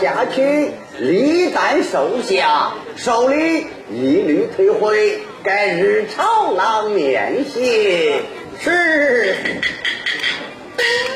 [0.00, 8.22] 下去，历代受下，受理一律退回，改日朝郎面谢。
[8.60, 9.36] 是。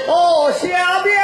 [0.07, 1.18] 哦，下边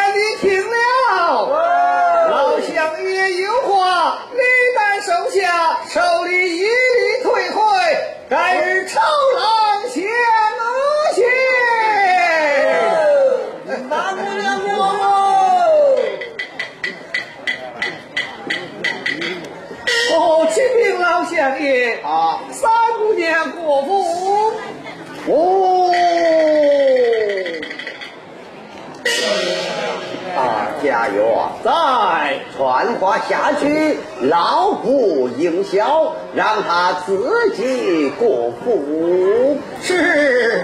[32.64, 39.58] 传话下去，老不应笑，让他自己过府。
[39.82, 40.62] 是。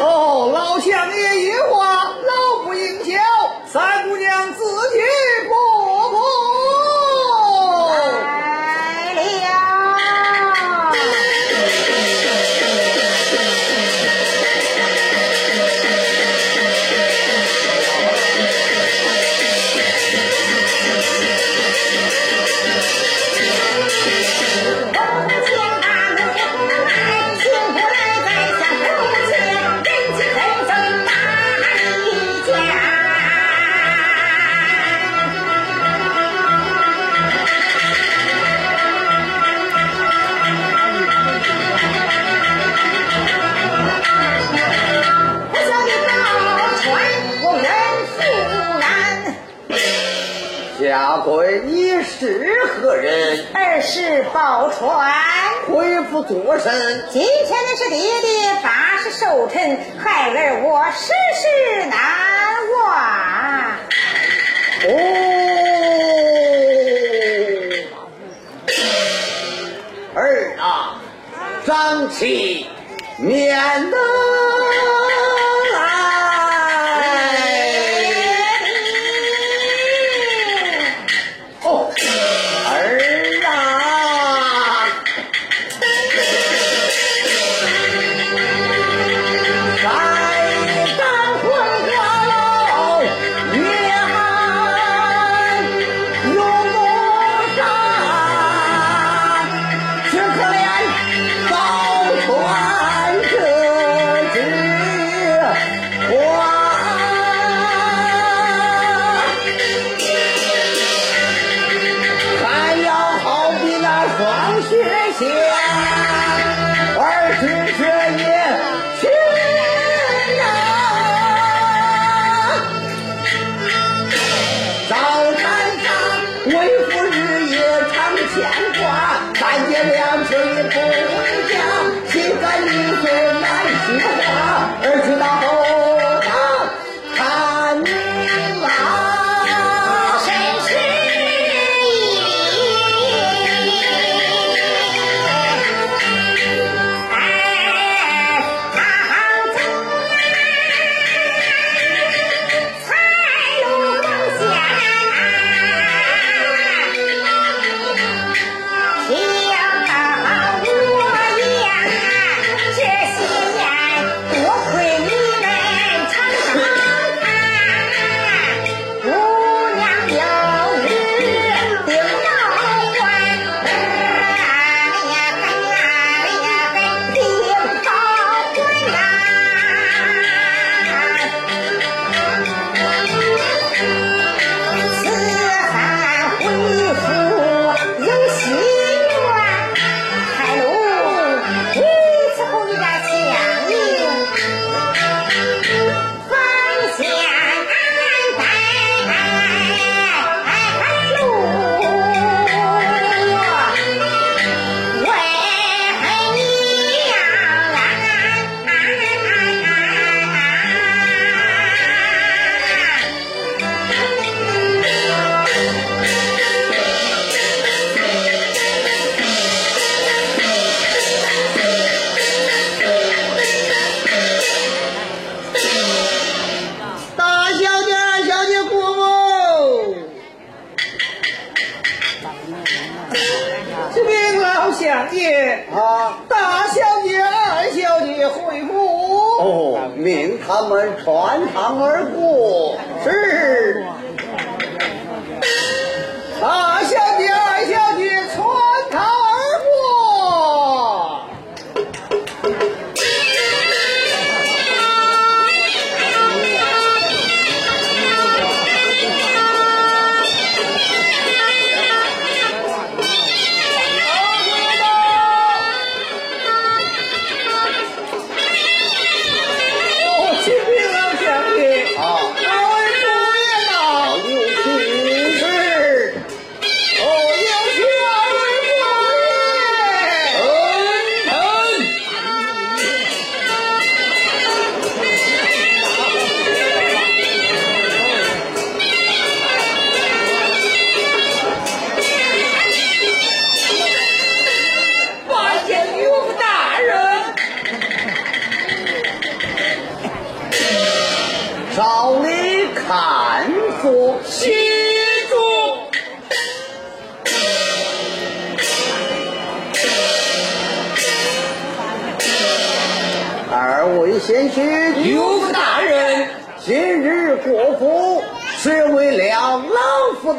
[0.00, 3.20] 哦，老乡爷一话，老不应笑，
[3.70, 4.98] 三姑娘自己
[51.10, 53.44] 下跪，你是何人？
[53.52, 55.02] 儿是宝钏，
[55.66, 56.72] 恢复作甚？
[57.10, 61.48] 今天的是爹爹八十寿辰，孩儿我世事
[61.86, 61.98] 难
[62.76, 62.78] 忘。
[64.84, 64.88] 哦，
[70.14, 71.00] 儿啊，
[71.66, 72.68] 长起
[73.18, 74.39] 面来。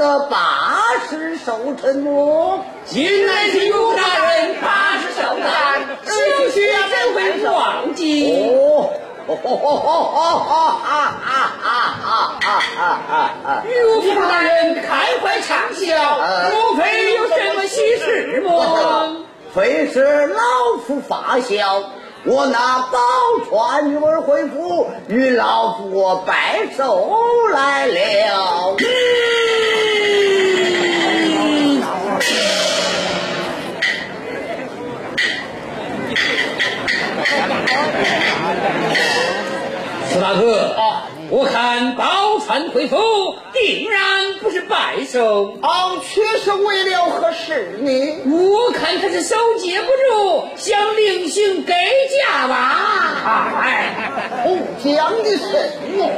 [0.01, 6.11] 的八十寿辰，我今来是有大人八十寿诞，小
[6.49, 8.25] 婿啊怎会忘记？
[13.63, 13.67] 岳
[14.01, 16.17] 父大人开怀畅笑，
[16.49, 18.41] 莫非有什么喜事？
[18.43, 19.17] 莫
[19.53, 20.41] 非是老
[20.83, 21.83] 夫发笑？
[22.23, 22.99] 我那宝
[23.49, 27.19] 钏女儿回府，与老夫我白手
[27.51, 28.75] 来了。
[40.09, 42.97] 四大哥啊，我看宝钏回府，
[43.53, 45.57] 定然不是拜寿。
[45.61, 47.89] 哦，却是为了何事呢？
[48.25, 51.73] 我看他是手接不住，想另行改
[52.09, 53.61] 嫁吧。
[53.63, 54.11] 哎，
[54.45, 55.43] 哦，讲的什
[55.95, 56.09] 么？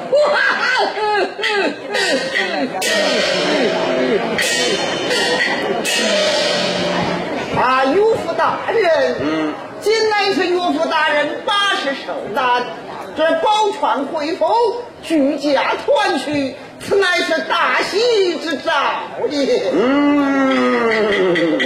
[7.62, 12.64] 啊，有福大人，嗯，今乃是岳父大人八十寿诞，
[13.18, 14.46] 这宝钏回府，
[15.04, 18.72] 举家团聚，此乃是大喜之兆
[19.30, 19.70] 也。
[19.74, 21.60] 嗯，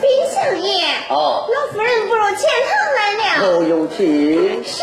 [0.00, 3.24] 丁相爷，哦老夫人不如前堂来了。
[3.42, 4.62] 后有请。
[4.62, 4.78] 是。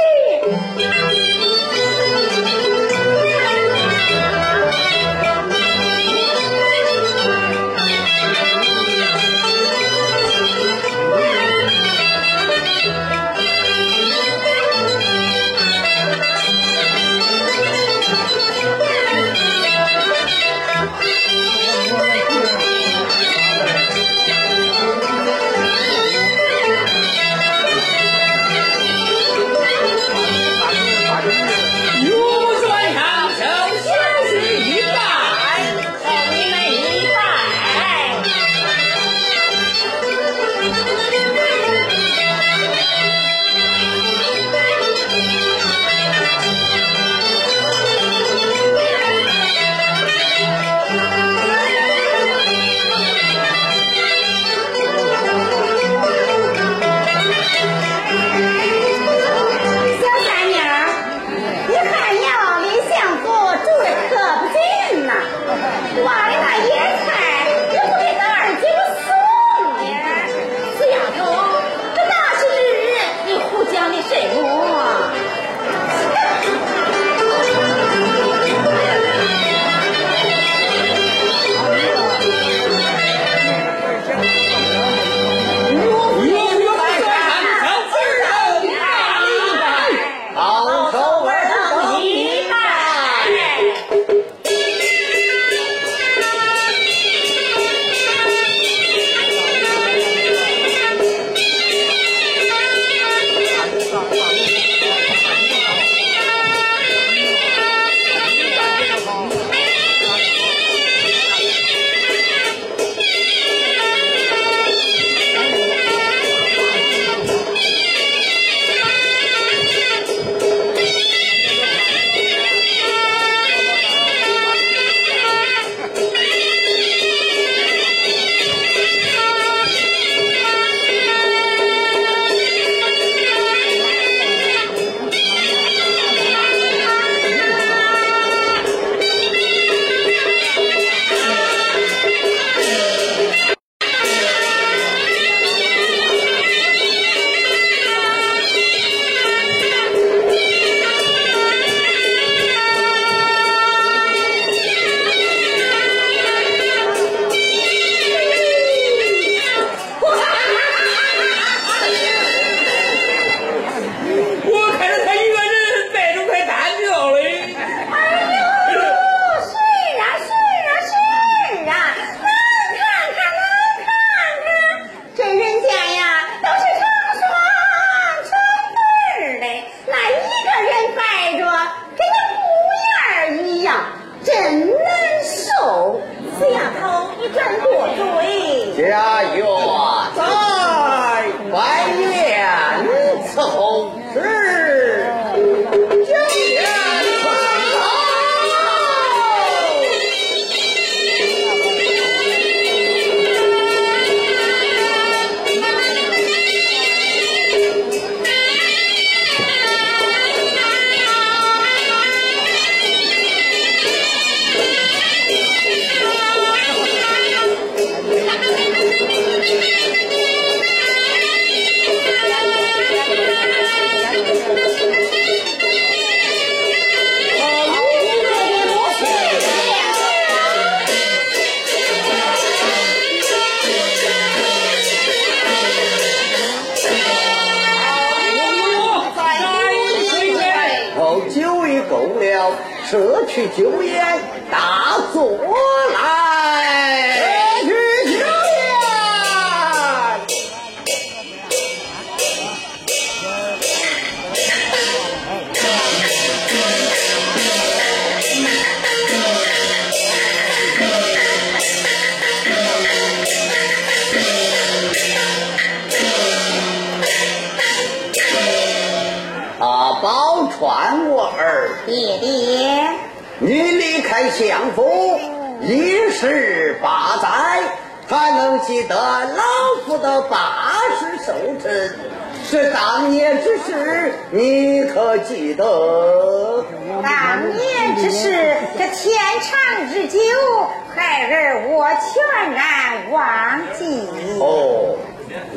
[292.48, 294.08] 全然忘记。
[294.40, 294.96] 哦，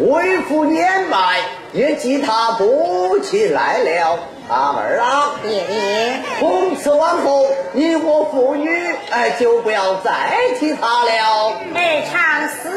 [0.00, 1.38] 为父年迈，
[1.72, 4.18] 也记他不起来了。
[4.48, 8.68] 阿儿啊，爹爹，从此往后，你我父女，
[9.12, 10.10] 哎，就不要再
[10.58, 11.54] 提他了。
[11.76, 12.68] 儿常思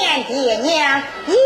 [0.00, 1.36] 念爹娘，一时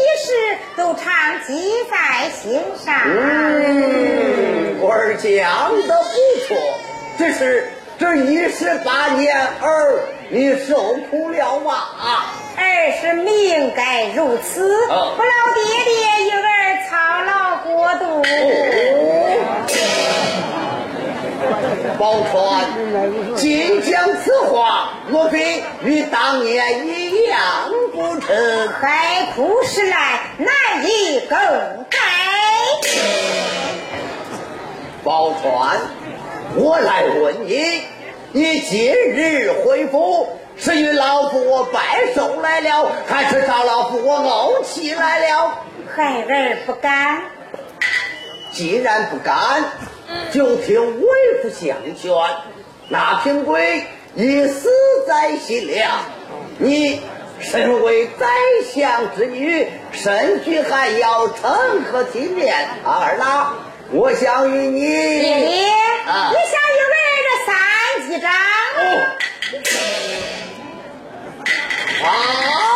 [0.00, 1.04] 一时都常
[1.46, 2.94] 记在心上。
[3.04, 6.56] 嗯，我儿讲的不错，
[7.18, 10.00] 只是这一十八年儿，
[10.30, 12.32] 你受苦了啊！
[12.56, 15.92] 儿是命该如此，哦不劳爹爹
[16.26, 16.48] 与儿
[16.88, 16.92] 操
[17.24, 18.04] 劳过度。
[21.98, 22.64] 宝钏，
[23.36, 27.38] 今讲此话，莫非与当年一样
[27.92, 28.68] 不成？
[28.80, 31.38] 海枯石烂，难以更
[31.90, 31.98] 改。
[35.04, 35.76] 宝钏，
[36.56, 37.82] 我来问你，
[38.36, 40.26] 你今日回府，
[40.56, 45.58] 是与老夫我拜寿来了，还是找老夫我怄气来了？
[45.94, 47.22] 孩儿不敢。
[48.50, 49.62] 既然不敢，
[50.32, 51.08] 就听为
[51.44, 52.12] 父相劝。
[52.88, 53.84] 那平贵
[54.16, 54.68] 已死
[55.06, 55.92] 在西凉，
[56.58, 57.02] 你
[57.38, 58.26] 身为宰
[58.64, 62.66] 相之女，身居还要承何体面。
[62.84, 63.58] 二郎，
[63.92, 65.68] 我想与你爹爹，
[66.08, 66.60] 啊你想
[68.14, 68.30] 三击掌？
[72.02, 72.73] 好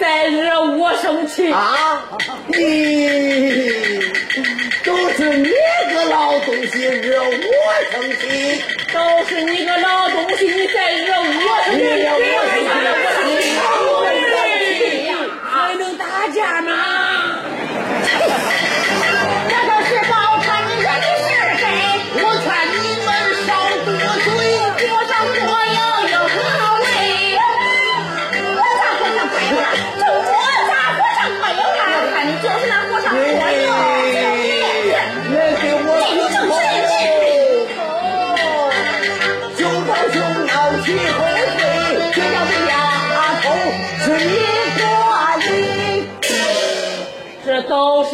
[0.00, 2.02] 再惹我生气啊！
[2.48, 2.56] 你
[4.84, 5.48] 都是你
[5.92, 7.30] 个老东西惹我
[7.90, 11.24] 生气，都是你个老东西你再惹我
[11.66, 12.20] 生气，我
[13.14, 13.21] 生气。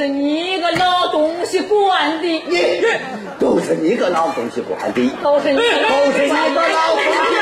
[0.08, 2.82] 你个老东西管的，你
[3.38, 5.62] 都是你个老东西管的，都是你，都
[6.12, 7.37] 是你个老东西。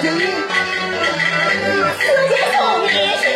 [0.00, 0.18] すギョ
[3.24, 3.27] い。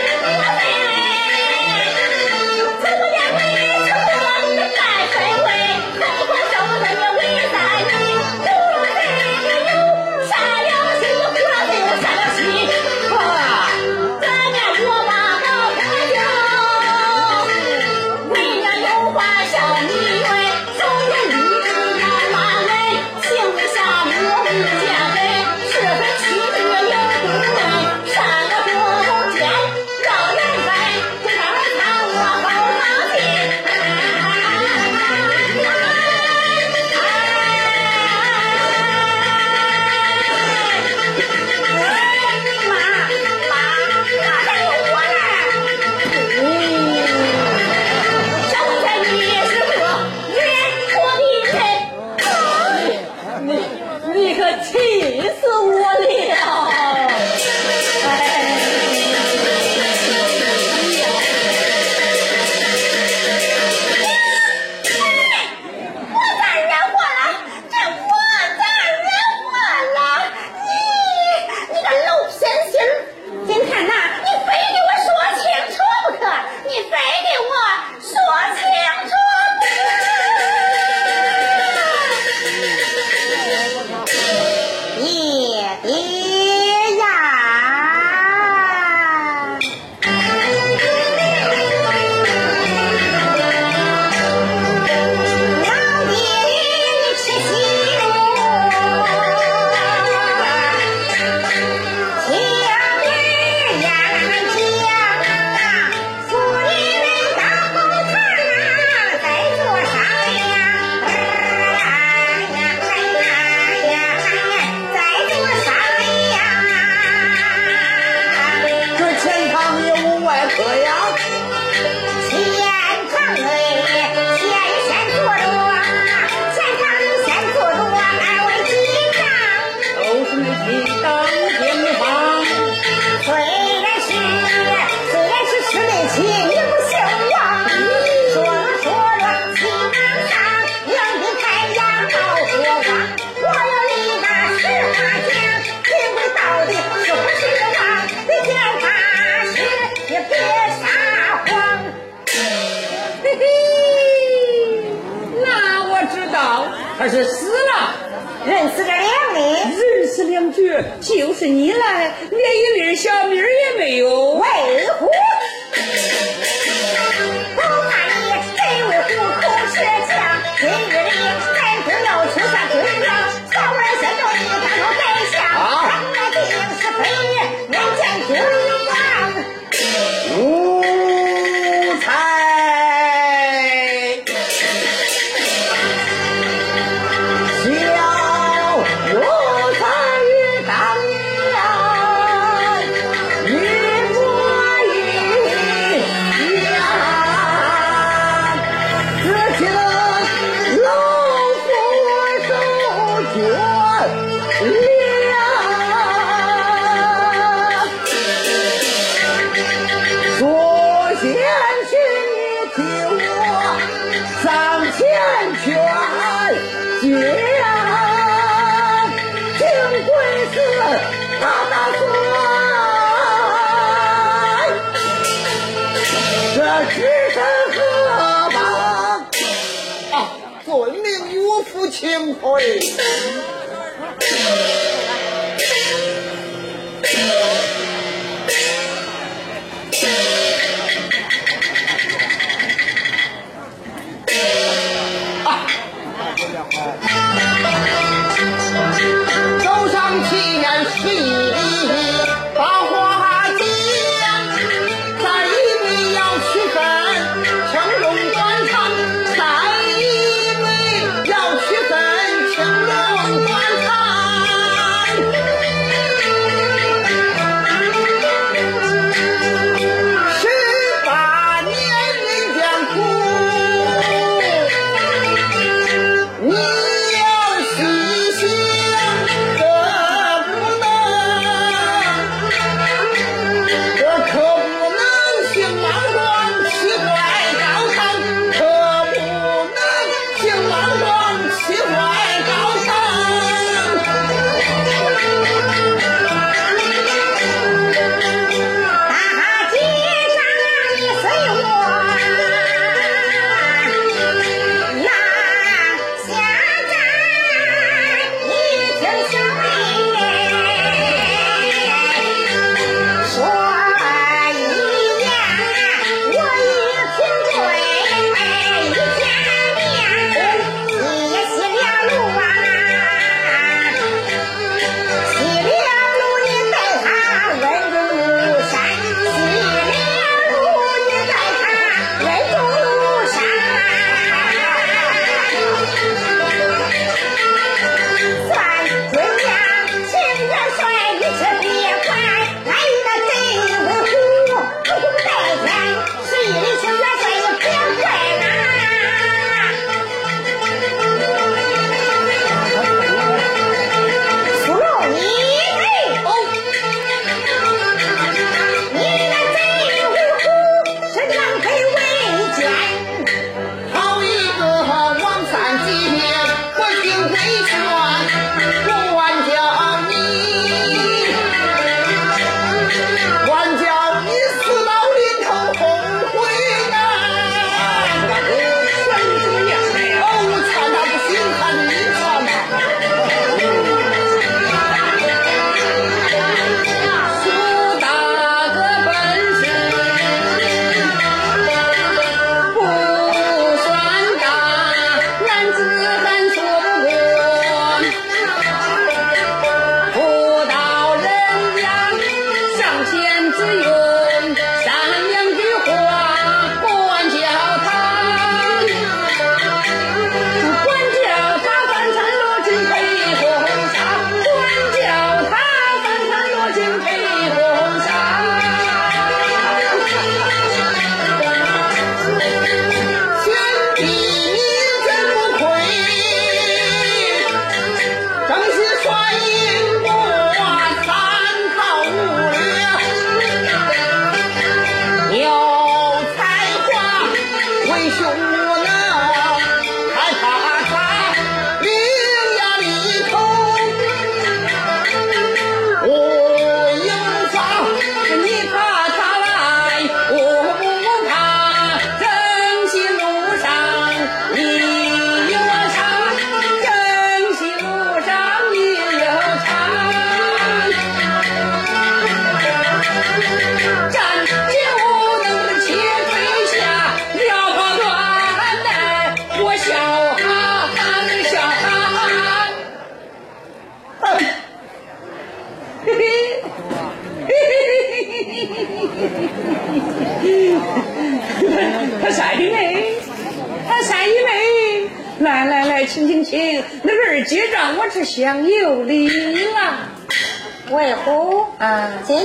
[232.63, 233.02] 请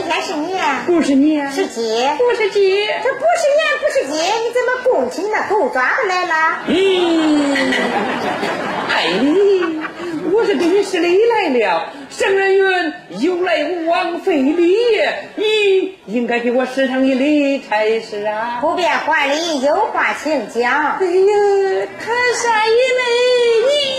[0.10, 1.82] 啊今天是你，不是你啊，是鸡，
[2.18, 2.86] 不是鸡。
[3.04, 6.34] 这不是你不是鸡，你怎么共请的狗抓的来了？
[6.68, 7.74] 嗯，
[8.90, 9.12] 哎，
[10.32, 11.92] 我是给你施礼来了。
[12.10, 15.30] 圣人云：有来无往非礼也。
[15.36, 18.60] 你应该给我施上一礼才是啊。
[18.62, 20.98] 不便还礼，有话请讲。
[21.00, 23.97] 哎呀，他啥一礼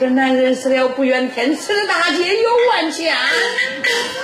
[0.00, 3.16] 这男人死了不怨天，吃大街有万钱，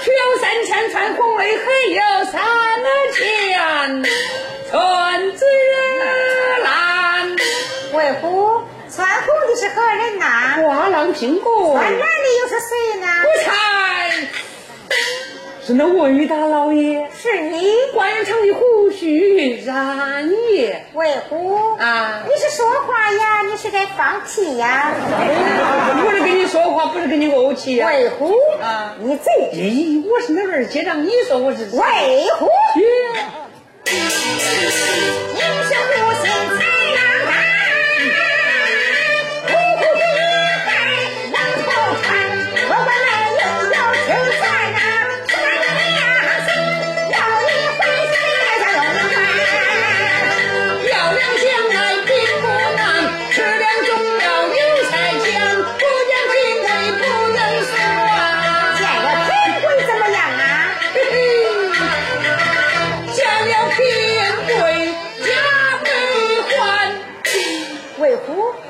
[0.04, 2.40] 却有三千穿红泪，还有三
[3.12, 4.04] 千
[4.70, 5.44] 穿子
[6.62, 7.34] 兰。
[7.92, 10.62] 为夫穿红的是何人呐？
[10.62, 12.06] 画廊经过，穿蓝的
[12.40, 13.06] 又是谁呢？
[13.24, 13.50] 我猜
[15.66, 17.64] 是那魏大老爷，是你。
[17.94, 20.84] 官城的胡须染也。
[20.92, 23.40] 魏虎啊你是说话呀？
[23.50, 24.92] 你是在放屁呀？
[24.94, 29.30] 我是跟你说话，不是跟你怄气呀、为夫啊你贼！
[29.54, 31.78] 咦，我是那儿街长，你说我是谁？
[31.78, 32.46] 为夫
[32.76, 33.24] 耶
[33.84, 34.10] 你是
[35.40, 36.28] 无心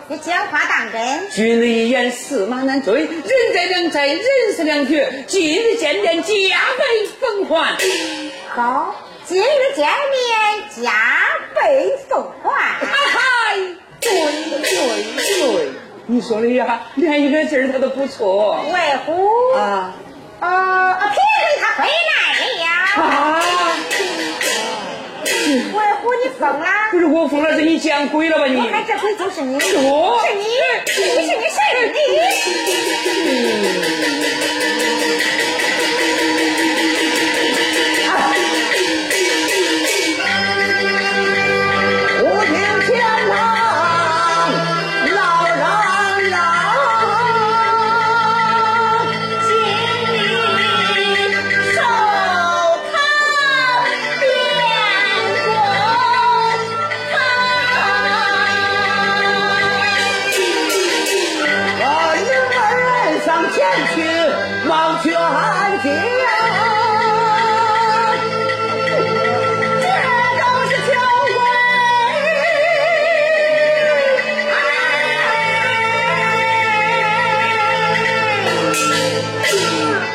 [0.07, 1.31] 你讲话当真？
[1.31, 3.01] 君子一言，驷马难追。
[3.07, 3.11] 人
[3.55, 4.21] 在人在，人
[4.55, 5.25] 是两绝。
[5.27, 6.33] 今日见面，加
[6.77, 7.75] 倍奉还。
[8.49, 10.93] 好，今日见面加
[11.55, 12.51] 倍奉还。
[12.85, 13.57] 嗨嗨，
[13.99, 14.61] 对对
[15.17, 15.73] 对，
[16.07, 19.95] 你说的呀，连一个字儿他都不错为乎啊
[20.41, 23.03] 呃，啊，贫贵他回来了。
[23.03, 23.43] 啊！
[26.39, 26.67] 疯了？
[26.91, 28.67] 不是我疯了，是你见鬼了吧你我？
[28.71, 30.47] 看这回就是你，是我你，你
[31.27, 31.59] 是你是
[34.59, 34.64] 你。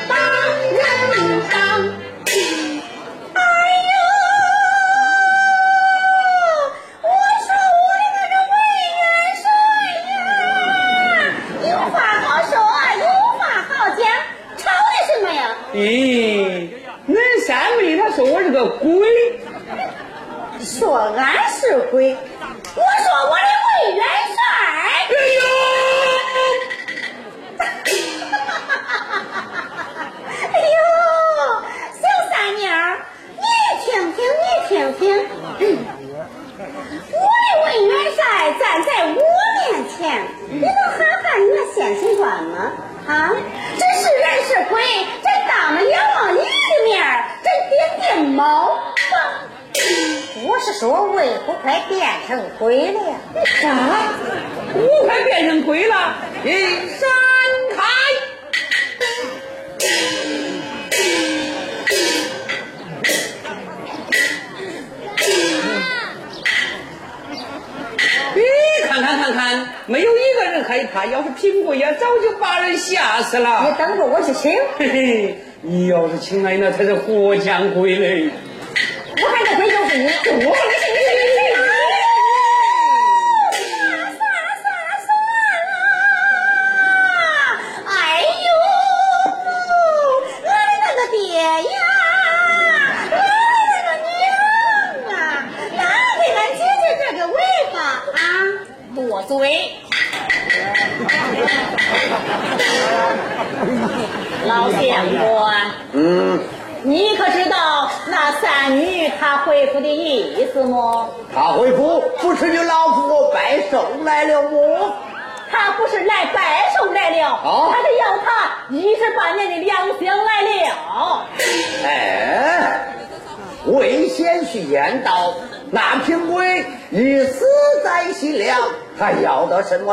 [0.10, 0.19] 大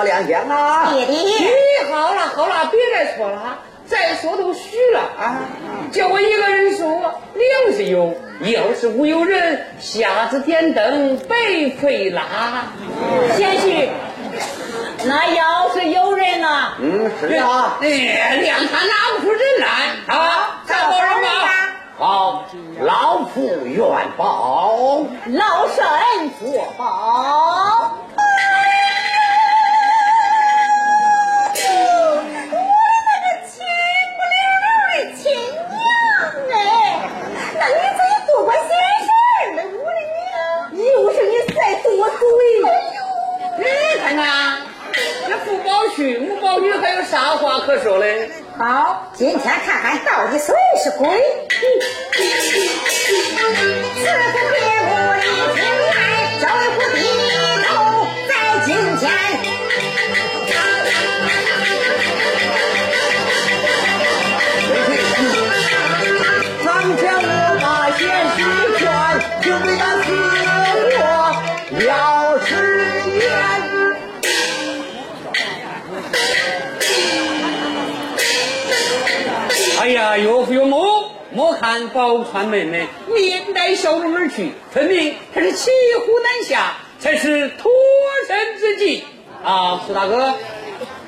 [0.04, 0.92] 要得什么良相啊？
[0.92, 1.06] 爹
[1.90, 5.38] 好了好了，别再说了，再说都虚了啊！
[5.92, 6.86] 叫我一个人说，
[7.34, 11.36] 粮食有，要是无有人，瞎子点灯，白
[11.80, 12.22] 费啦。
[13.36, 13.88] 贤婿，
[15.04, 16.72] 那要是有人呢？
[16.80, 17.78] 嗯，是啊。
[17.80, 17.86] 哎，
[18.42, 20.62] 谅他拿不出人来啊！
[20.66, 21.28] 再报人吧。
[21.98, 22.44] 好，
[22.80, 23.80] 老夫愿
[24.18, 25.06] 报。
[25.26, 27.65] 老身作保。
[49.18, 50.54] 今天看看到底谁
[50.84, 51.08] 是鬼。
[81.86, 85.70] 宝钏妹妹面带笑容而去，分明他是骑
[86.04, 87.70] 虎难下，才是脱
[88.26, 89.04] 身之计
[89.44, 89.82] 啊！
[89.86, 90.34] 苏大哥，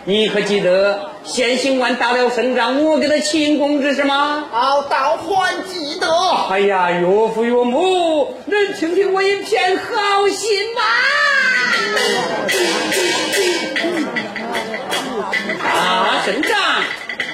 [0.05, 4.49] 你可记得先行官打了胜仗，我给他庆功之事吗？
[4.51, 6.09] 好，倒还记得。
[6.51, 10.83] 哎呀，岳父岳母，能听听我一片好心吗？
[15.63, 16.53] 打胜仗，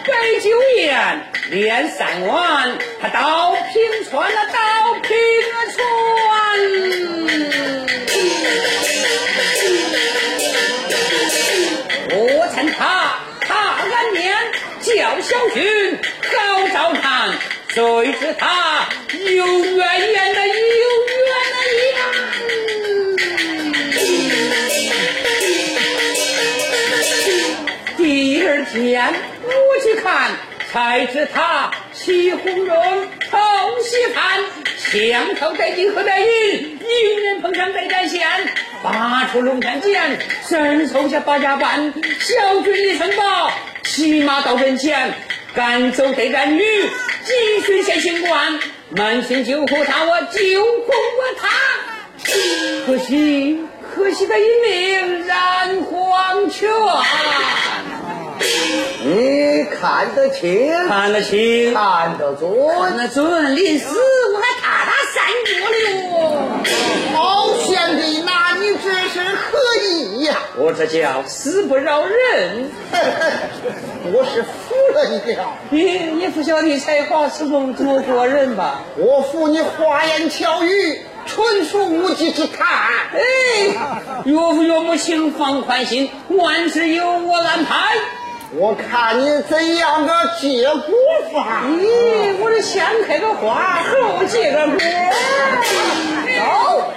[0.06, 5.14] 摆酒宴，连三碗，他刀平川了，刀平
[5.74, 5.78] 川。
[12.16, 14.34] 我趁他他安眠，
[14.80, 15.98] 叫小军
[16.32, 17.30] 高照看。
[17.68, 21.28] 谁知他有怨言的有怨
[21.76, 21.92] 言。
[27.96, 29.50] 第二天我
[29.82, 30.30] 去看，
[30.74, 32.76] 才知他起红绒，
[33.30, 33.38] 头
[33.80, 34.40] 洗汗，
[34.76, 38.26] 香头带金和带银，迎面碰上带战线，
[38.82, 40.18] 拔出龙潭剑，
[40.48, 43.52] 伸手下八家班，小军一声报，
[43.84, 45.14] 骑马到阵前，
[45.54, 46.64] 赶走得战女，
[47.22, 48.58] 急寻先行官，
[48.96, 51.48] 满心救护他，我救活我他，
[52.84, 53.60] 可惜
[53.94, 56.68] 可惜他一命染黄泉。
[59.04, 62.50] 你看得清，看得清，看得准。
[62.78, 63.94] 看得准，临死
[64.32, 66.02] 我还踏他三脚了哟。
[67.14, 70.36] 好兄弟，那你这是何意呀？
[70.56, 72.70] 我这叫死不饶人。
[74.12, 75.52] 我是服了你了。
[75.70, 75.82] 你
[76.14, 78.80] 你不晓得你才华是否这么过人吧？
[78.96, 82.66] 我服你花言巧语，纯属无稽之谈。
[83.12, 83.20] 哎，
[84.24, 87.96] 岳父岳母，请放宽心，万事由我安排。
[88.56, 90.94] 我看你怎样个结果
[91.32, 91.64] 法？
[91.66, 94.78] 咦，我这先开个花，后结个果。
[96.38, 96.94] 走。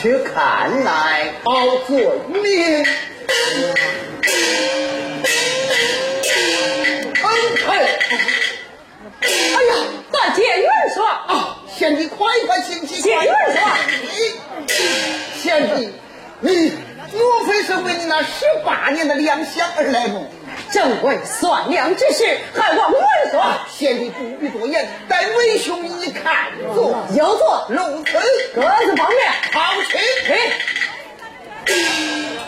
[0.00, 1.32] 去看来。
[1.44, 1.52] 好
[1.86, 1.98] 遵
[2.30, 2.86] 命。
[7.22, 7.28] 哎，
[9.20, 9.26] 哎
[9.64, 9.74] 呀，
[10.10, 13.60] 大姐元说啊，贤弟，快快请起，姐快元说。
[15.42, 15.92] 贤弟，
[16.40, 16.72] 你
[17.12, 20.22] 莫非是为你那十八年的粮饷而来吗？
[20.72, 23.42] 正为算量之事，还望文说。
[23.70, 27.04] 贤弟不必多言，待为兄一看坐。
[27.16, 28.20] 有座，奴才
[28.54, 29.32] 各自方面。
[29.52, 29.98] 好去。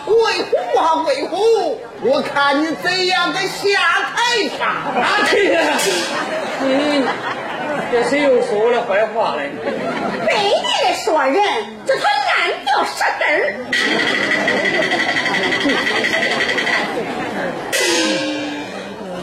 [0.05, 4.67] 为虎啊为虎，我看你怎样的下台上。
[4.67, 5.55] 啊，这个，
[6.61, 7.07] 嗯，
[7.91, 9.49] 这谁又说我了坏话嘞？
[10.25, 11.41] 背地里说人，
[11.85, 13.55] 这他难得要山根儿。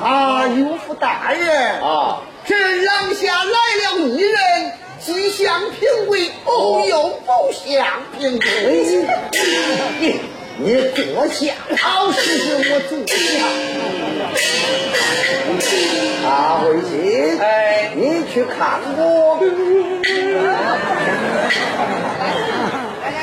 [0.03, 7.87] 啊，岳父大人啊，这廊下来了一人，既像平贵，哦又不像
[8.19, 8.47] 平贵。
[10.01, 10.21] 你
[10.57, 13.13] 你坐下，好，是是，我坐下。
[16.27, 16.31] 啊，
[16.63, 19.39] 慧心，哎你去看我。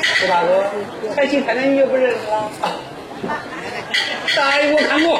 [0.02, 0.64] 石大哥，
[1.14, 2.50] 开心看来你不认识了。
[4.38, 5.18] 大爷，我看过。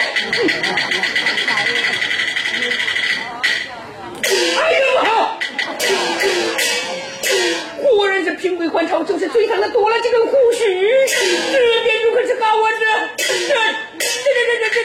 [4.60, 5.36] 哎呦好！
[7.82, 10.64] 果然是平贵还朝，就是嘴上的多了几根胡须。
[11.52, 12.76] 这边如可是搞我这
[13.16, 13.56] 这这
[13.98, 14.76] 这这这这，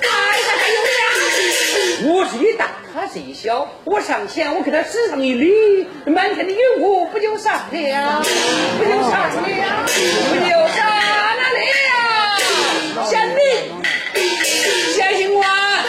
[0.00, 0.10] 哎
[0.46, 2.10] 还还有俩。
[2.10, 8.22] 我是一大，他是一小，我上前，我给他使上一礼，满天的云雾不就散了，
[8.78, 9.42] 不就散了，
[10.30, 11.42] 不就散了。
[13.04, 13.40] 贤弟，
[14.96, 15.84] 相信我啊！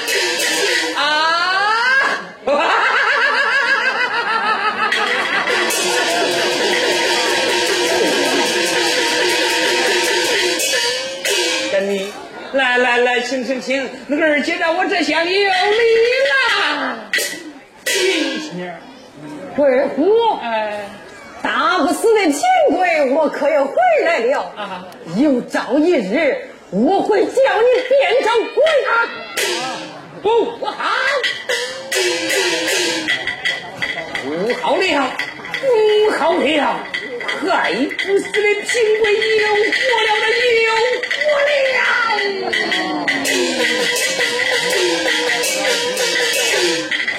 [11.72, 12.12] 贤弟，
[12.54, 15.38] 来来来，请请请，那个二姐让我这厢有礼
[16.30, 16.98] 啦。
[17.86, 17.92] 谢
[18.40, 18.74] 谢。
[19.56, 20.86] 贵妇，哎，
[21.42, 22.42] 打不死的贫
[22.78, 23.74] 贵，我可要回
[24.06, 24.42] 来了。
[24.56, 24.88] 啊，
[25.18, 28.92] 有朝一日，我会叫你变成鬼啊！
[30.22, 30.28] 不
[30.68, 30.72] 好，
[34.24, 35.12] 不好了，
[35.60, 36.80] 不好了，
[37.42, 37.74] 害！
[37.74, 39.58] 不死的贫贵又活
[40.06, 40.26] 了的
[40.62, 40.70] 又
[41.10, 41.18] 活
[41.48, 41.50] 了。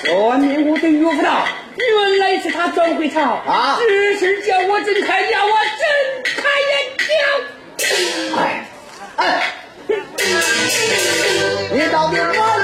[0.05, 3.79] 算命我对岳父道，原来是他转回朝啊。
[3.81, 5.57] 只是叫我睁开，眼我
[9.21, 9.53] 哎，
[11.73, 12.60] 你到底我